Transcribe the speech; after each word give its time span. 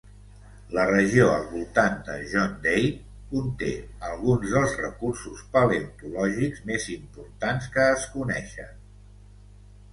La 0.75 0.83
regió 0.91 1.25
al 1.33 1.43
voltant 1.49 1.97
de 2.07 2.15
John 2.31 2.55
Day 2.63 2.87
conté 3.35 3.69
alguns 4.09 4.49
dels 4.55 4.75
recursos 4.81 5.45
paleontològics 5.59 6.67
més 6.73 6.91
importants 6.99 7.73
que 7.77 7.89
es 7.95 8.11
coneixen. 8.19 8.77